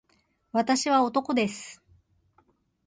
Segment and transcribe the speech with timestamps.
[0.51, 1.79] 私は男です